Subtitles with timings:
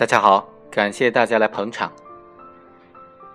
[0.00, 1.92] 大家好，感谢大家来捧场。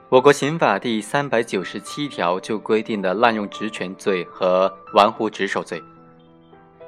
[0.09, 5.79] 我国刑法第三百九十七条就规定的滥用职权罪和玩忽职守罪。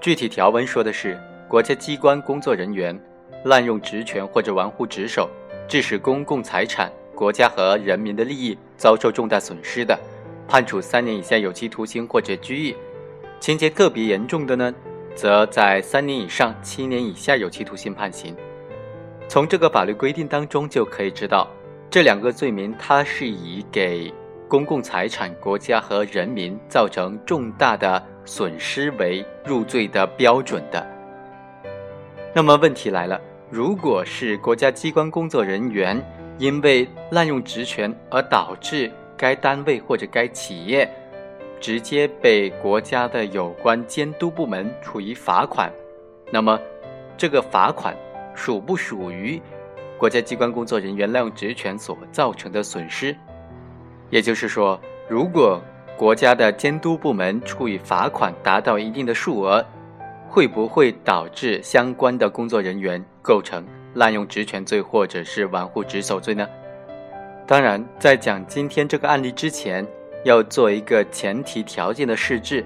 [0.02, 1.16] 具体条文说的是，
[1.48, 3.00] 国家机关工作人员
[3.46, 5.30] 滥用职权或者玩忽职守，
[5.68, 9.96] 致使公共财产、国家和人民的利益遭受重大损失的，
[10.48, 12.74] 判处三年以下有期徒刑或者拘役；
[13.40, 14.74] 情节特别严重的呢，
[15.14, 18.36] 则在三年以上七年以下有期徒刑判刑。
[19.28, 21.48] 从这个法律规定当中就可以知道。
[21.90, 24.14] 这两个罪名，它是以给
[24.48, 30.86] 公共财产、国家和人民造成重大的损失为入罪的标准的。
[32.34, 33.20] 那么问题来了，
[33.50, 36.02] 如果是国家机关工作人员
[36.38, 40.88] 因为滥用职权而导致该单位或者该企业
[41.60, 45.72] 直接被国家的有关监督部门处以罚款，
[46.32, 46.60] 那么
[47.18, 47.96] 这个罚款
[48.38, 49.42] 属不属于？
[49.98, 53.16] 国家机关工作人员滥用职权所造成的损失，
[54.12, 55.60] 也就是说，如果
[55.98, 59.66] 国家的监督部门处以罚款达到一定的数额，
[60.30, 63.66] 会不会导致相关的工作人员构成
[63.96, 66.48] 滥用职权罪或者是玩忽职守罪呢？
[67.48, 69.84] 当然，在讲今天这个案例之前，
[70.24, 72.64] 要做一个前提条件的设置。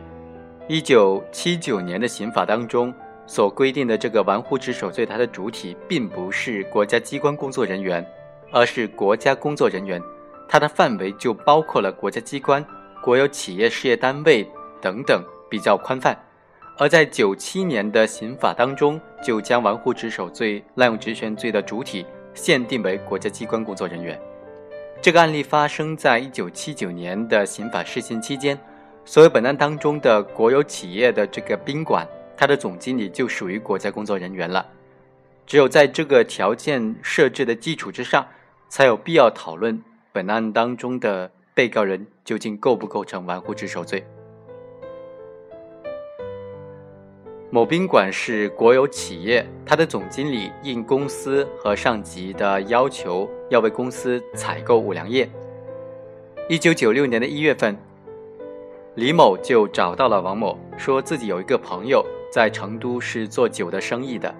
[0.67, 2.93] 一九七九年的刑法当中。
[3.31, 8.05] 所规定的这个玩忽职守罪，它的主体并不是国家机关工作人员，
[8.51, 10.01] 而是国家工作人员，
[10.49, 12.61] 它的范围就包括了国家机关、
[13.01, 14.45] 国有企业事业单位
[14.81, 16.13] 等等，比较宽泛。
[16.77, 24.19] 而在九七年的刑法当中，就将玩忽职守罪、滥用职权罪的主体限定为国家机关工作人员。
[25.01, 28.59] 这个案例发生在一九七九年的刑法施行期间，
[29.05, 32.05] 所有本案当中的国有企业的这个宾馆。
[32.35, 34.65] 他的总经理就属于国家工作人员了，
[35.45, 38.27] 只有在这个条件设置的基础之上，
[38.67, 39.81] 才有必要讨论
[40.11, 44.03] 本案当中的被告人究竟构不构成玩忽职守罪。
[47.53, 55.29] 某宾馆是国有企业，他的总经理应公司和上级的要求，要为公司采购五粮液。
[56.47, 57.77] 一九九六年的一月份，
[58.95, 62.05] 李某就找到了王某，说自己有一个朋友。
[62.31, 64.33] 在成都是做酒的生意的，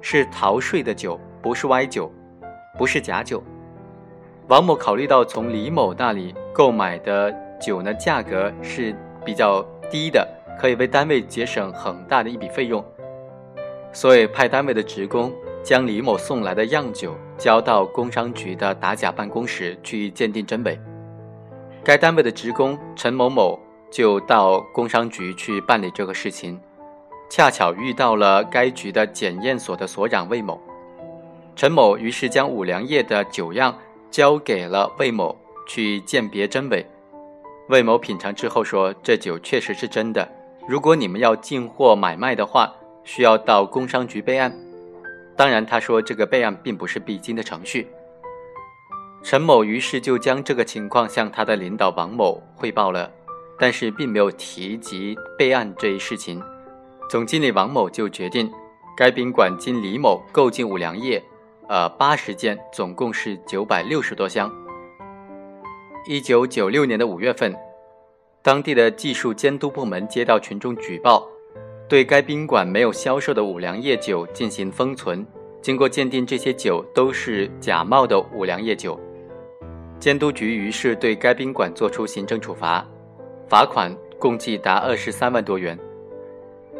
[0.00, 2.10] 是逃税的酒，不是歪酒，
[2.78, 3.42] 不是假酒。
[4.48, 10.26] 王某考虑到从李某那里购买的酒呢价格是比较低的，
[10.58, 12.82] 可以为单位节省很大的一笔费用，
[13.92, 15.32] 所以派单位的职工
[15.62, 20.78] 将李某送来的样酒交到工商局的打假办公室去鉴定真伪。
[21.84, 23.58] 该单位的职工陈某某
[23.90, 26.58] 就到工商局去办理这个事情。
[27.28, 30.60] 恰巧遇到了该局的检验所的所长魏某，
[31.54, 33.76] 陈某于是将五粮液的酒样
[34.10, 35.36] 交给了魏某
[35.66, 36.86] 去鉴别真伪。
[37.68, 40.26] 魏某品尝之后说：“这酒确实是真的。
[40.68, 42.72] 如果你们要进货买卖的话，
[43.02, 44.56] 需要到工商局备案。
[45.36, 47.88] 当然，他说这个备案并不是必经的程序。”
[49.24, 53.10] 陈某于是就将这个情况向他的领导王某汇报了，
[53.58, 56.40] 但是并没有提及备案这一事情。
[57.08, 58.52] 总经理王某就决定，
[58.96, 61.22] 该宾馆经李某购进五粮液，
[61.68, 64.52] 呃，八十件，总共是九百六十多箱。
[66.08, 67.54] 一九九六年的五月份，
[68.42, 71.24] 当地的技术监督部门接到群众举报，
[71.88, 75.24] 对该宾馆没有销售的五粮液酒进行封存。
[75.62, 78.98] 经过鉴定，这些酒都是假冒的五粮液酒。
[80.00, 82.84] 监督局于是对该宾馆作出行政处罚，
[83.48, 85.78] 罚款共计达二十三万多元。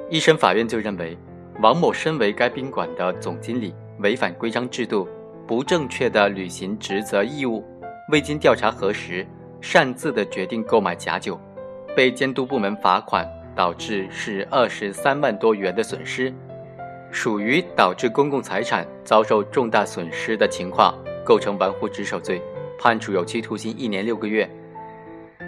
[0.08, 1.18] 一审法院就认为，
[1.60, 5.08] 王某身为该宾馆的总经理，违反规章制度，
[5.48, 7.64] 不正确的履行职责义务，
[8.12, 9.26] 未经调查核实，
[9.60, 11.40] 擅自的决定购买假酒，
[11.96, 16.32] 被监督部门罚款，导致是二十三万多元的损失，
[17.10, 20.94] 属于导致公共财产遭受重大损失的情况，
[21.24, 22.40] 构成玩忽职守罪，
[22.78, 24.48] 判处有期徒刑一年六个月。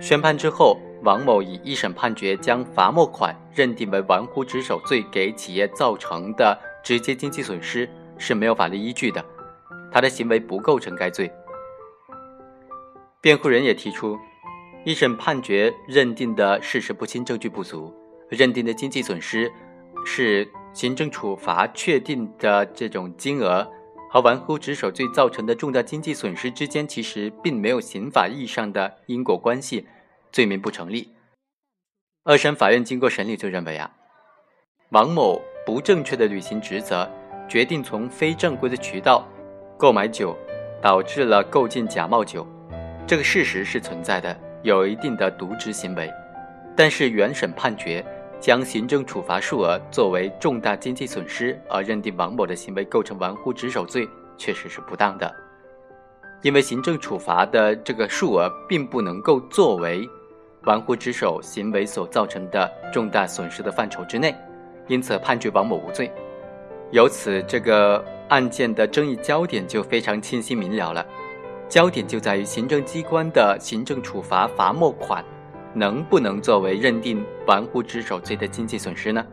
[0.00, 0.76] 宣判之后。
[1.02, 9.24] 王某以一审判决将罚没款认定为玩忽职守罪给企业造成的直接经济损失是没有法律依据的，
[9.92, 11.30] 他的行为不构成该罪。
[13.20, 14.18] 辩护人也提出，
[14.84, 17.92] 一审判决认定的事实不清，证据不足，
[18.28, 19.50] 认定的经济损失
[20.04, 23.66] 是行政处罚确定的这种金额
[24.10, 29.86] 和玩忽职守罪造成的重大经济损失之间其实并没有刑法意义上的因果关系。
[30.32, 31.12] 罪名不成立。
[32.24, 33.90] 二审法院经过审理就认为啊，
[34.90, 37.08] 王某不正确的履行职责，
[37.48, 39.26] 决定从非正规的渠道
[39.78, 40.36] 购买酒，
[40.82, 42.46] 导致了购进假冒酒，
[43.06, 46.12] 这个事实是存在的，有一定的渎职行为。
[46.76, 48.04] 但是原审判决
[48.38, 55.34] 将行政处罚数额作为重大经济损失，而认定王某的行为构成玩忽职守罪，确实是不当的。
[56.42, 60.08] 因为行政处罚的这个数额并不能够作为
[60.68, 64.36] 玩忽职守行为所造成的重大损失的范畴之内，
[64.86, 66.12] 因此判决王某无罪。
[66.90, 71.06] 由此，这个案件的争议焦点就非常清晰明了了。
[71.70, 75.24] 焦点就在于行政机关的行政处罚罚没款
[75.72, 79.24] 能不能作为认定玩忽职守罪的经济损失呢？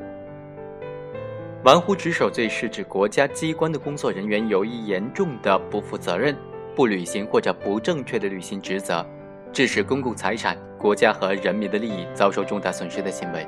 [1.65, 6.33] 玩忽职守罪是指国家机关的工作人员由于严重的不负责任、
[6.73, 9.05] 不履行或者不正确的履行职责，
[9.51, 13.47] 致使公共财产、国家和人民的利益遭受重大损失的行为。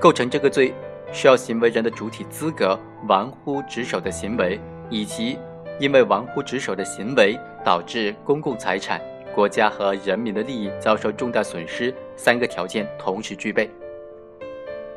[0.00, 0.72] 构成这个罪。
[1.12, 4.58] 需要行为人的主体资格玩忽职守的行为，
[4.90, 5.38] 以及
[5.78, 9.00] 因为玩忽职守的行为导致公共财产、
[9.32, 13.70] 国家和人民的利益遭受重大损失三个条件同时具备。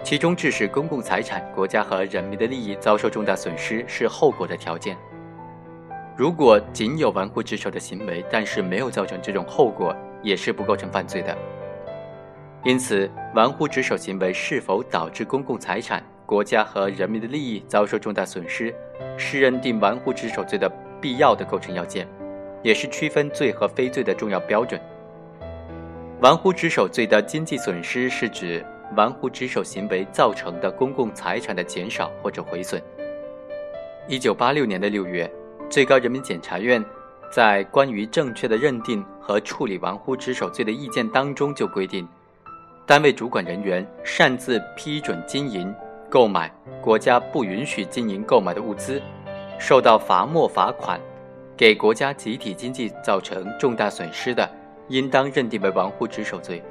[0.01, 4.98] 其中，致使公共财产、国家和人民的利益遭受重大损失是后果的条件。
[6.15, 11.37] 如果仅有玩忽职守的行为，但是没有造成这种后果，也是不构成犯罪的。
[12.63, 18.73] 因此，玩忽职守行为是否导致公共财产、国家和人民的利益遭受重大损失，
[19.17, 20.69] 是认定玩忽职守罪的
[20.99, 22.07] 必要的构成要件，
[22.61, 24.81] 也是区分罪和非罪的重要标准。
[26.19, 28.65] 玩忽职守罪的经济损失是指
[28.95, 32.81] 玩忽职守行为造成的公共财产的减少或者毁损。
[34.07, 35.31] 一九八六年的六月，
[35.69, 36.83] 最高人民检察院
[37.29, 42.07] 在关于正确的认定和处理玩忽职守罪的意见当中就规定。
[42.85, 45.74] 单位主管人员擅自批准经营、
[46.09, 46.50] 购买
[46.81, 49.01] 国家不允许经营购买的物资，
[49.59, 51.00] 受到罚没罚款，
[51.57, 54.50] 给国家集体经济造成重大损失的，
[54.88, 56.63] 应当认定为玩忽职守罪。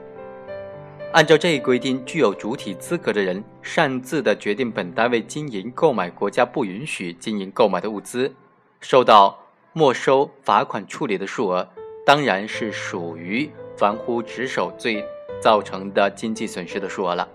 [1.12, 8.34] 按照这一规定，具有主体资格的人擅自的决定本单位经营、购买国家不允许经营、购买的物资，
[8.80, 9.38] 受到
[9.76, 11.68] 没收罚款处理的数额，
[12.06, 15.04] 当然是属于玩忽职守罪。
[15.38, 17.28] 造成的经济损失的数额了。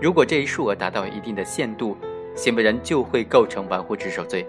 [0.00, 1.94] 如果这一数额达到一定的限度，
[2.34, 4.46] 行为人就会构成玩忽职守罪。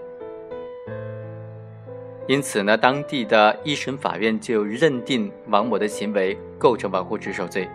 [2.26, 7.68] 因此呢，当地的一审法院就认定王某的行为构成玩忽职守罪。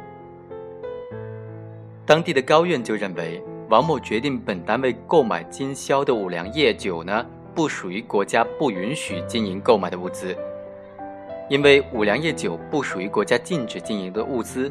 [2.04, 7.24] 当地的高院就认为，王某决定本单位购买经销的五粮液酒呢，
[7.56, 10.36] 不属于国家不允许经营购买的物资，
[11.50, 14.70] 因为五粮液酒不属于国家禁止经营的物资。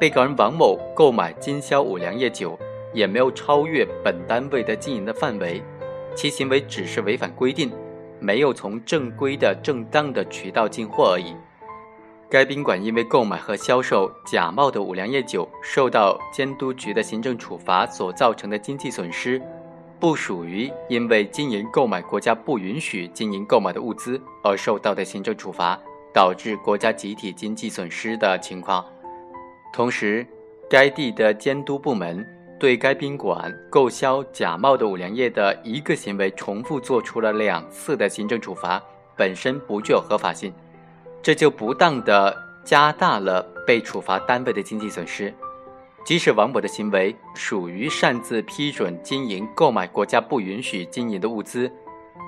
[0.00, 2.58] 被告人王某购买经销五粮液酒，
[2.92, 5.62] 也没有超越本单位的经营的范围，
[6.16, 7.70] 其行为只是违反规定，
[8.18, 11.36] 没有从正规的正当的渠道进货而已。
[12.30, 19.40] 该宾馆因为购买和销售假冒的五粮液酒，受到监督局的行政处罚所造成的经济损失，
[20.04, 25.80] 不属于因为经营购买国家不允许经营购买的物资而受到的行政处罚，
[26.12, 28.84] 导致国家集体经济损失的情况。
[29.72, 30.26] 同时，
[30.68, 32.22] 该地的监督部门
[32.60, 38.78] 对该宾馆购销假冒的五粮液的一个行为重复做出了两次的行政处罚，
[39.16, 40.52] 本身不具有合法性，
[41.22, 45.32] 这就不当的加大了被处罚单位的经济损失。
[46.04, 51.70] 即使王某的行为属于擅自批准经营、购买国家不允许经营的物资，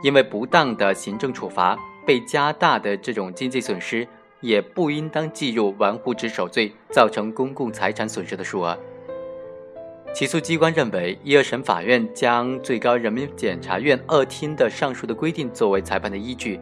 [0.02, 4.06] 因为不当的行政处罚被加大的这种经济损失。
[4.42, 8.78] 也不应当计入玩忽职守罪造成公共财产损失的数额。
[10.14, 16.61] 起诉机关认为，一二审法院将最高人民检察院二厅的上述的规定作为裁判的依据，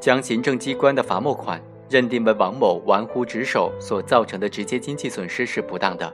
[0.00, 6.12] 将行政机关的罚没款认定为王某玩忽职守所造成的直接经济损失是不当的。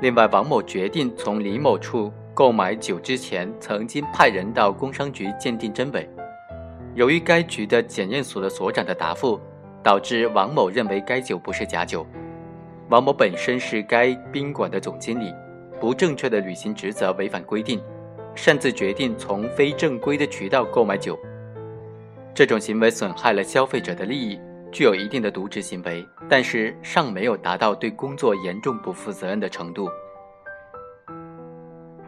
[0.00, 6.08] 另外，王某决定从李某处购买酒之前，曾经派人到工商局鉴定真伪，
[6.94, 9.40] 由于该局的检验所的所长的答复。
[9.80, 12.04] 导致王某认为该酒不是假酒。
[12.90, 15.32] 王某本身是该宾馆的总经理，
[15.80, 17.80] 不正确的履行职责，违反规定，
[18.34, 21.18] 擅自决定从非正规的渠道购买酒。
[22.34, 24.38] 这种行为损害了消费者的利益，
[24.70, 29.88] 具有一定的渎职行为，但是尚没有达到对工作严重不负责任的程度。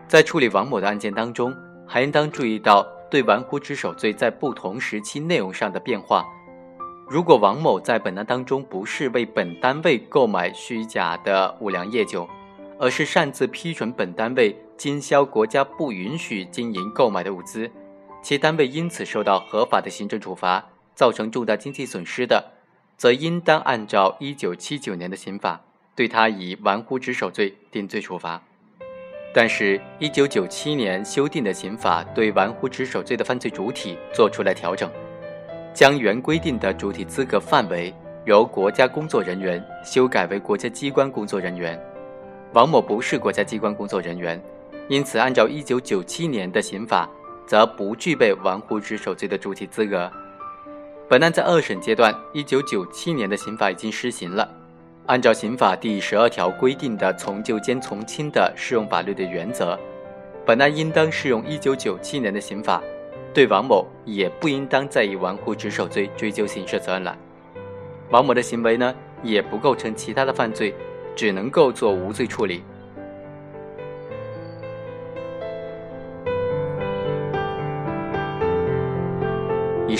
[0.07, 1.55] 在处理王某的案件当中，
[1.87, 6.25] 还应当注意到对玩忽职守罪在不同时期内容上的变化。
[7.09, 12.29] 如果王某在本案当中不是为本单位购买虚假的五粮液酒，
[12.79, 17.71] 而是擅自批准本单位经销国家不允许经营购买的物资，
[18.23, 22.52] 其单位因此受到合法的行政处罚，造成重大经济损失的，
[22.97, 25.61] 则应当按照一九七九年的刑法，
[25.94, 28.42] 对他以玩忽职守罪定罪处罚。
[29.32, 34.90] 但是，一九九七年修订的刑法对玩忽职守罪的犯罪主体做出了调整，
[35.73, 37.94] 将原规定的主体资格范围
[38.26, 41.80] 由国家工作人员修改为国家机关工作人员。
[42.54, 44.42] 王某不是国家机关工作人员，
[44.88, 47.09] 因此按照一九九七年的刑法，
[47.47, 50.11] 则不具备玩忽职守罪的主体资格。
[51.11, 54.49] 本案在二审阶段，一九九七年的刑法已经施行了。
[55.07, 59.76] 按照刑法第十二条规定的从旧兼从轻的适用法律的原则，
[60.47, 62.81] 本案应当适用一九九七年的刑法，
[63.35, 67.19] 对王某也不应当再以玩忽职守罪追究刑事责任了。
[68.11, 70.73] 王某的行为呢，也不构成其他的犯罪，
[71.17, 72.62] 只能够做无罪处理。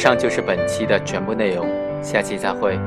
[0.01, 1.69] 以上就是本期的全部内容，
[2.03, 2.79] 下期再会。